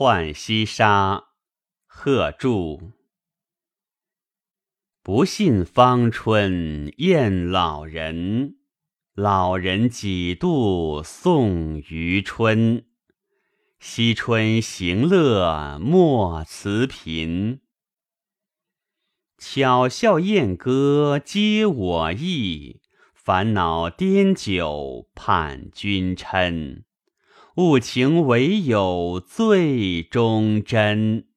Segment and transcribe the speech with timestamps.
[0.00, 1.24] 浣溪沙，
[1.84, 2.92] 贺铸。
[5.02, 8.56] 不信芳春厌老人，
[9.12, 12.86] 老人几度送余春。
[13.78, 17.60] 惜春行乐莫辞频，
[19.36, 22.80] 巧笑燕歌皆我意。
[23.12, 26.84] 烦恼颠酒盼君嗔，
[27.56, 31.29] 物情唯有最忠贞。